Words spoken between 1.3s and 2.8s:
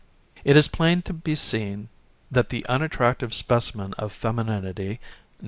seen that the